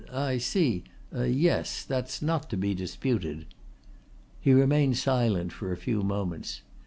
"I 0.11 0.39
see. 0.39 0.85
Yes. 1.15 1.83
That's 1.83 2.23
not 2.23 2.49
to 2.49 2.57
be 2.57 2.73
disputed." 2.73 3.45
He 4.39 4.51
remained 4.51 4.97
silent 4.97 5.53
for 5.53 5.71
a 5.71 5.77
few 5.77 6.01
moments. 6.01 6.61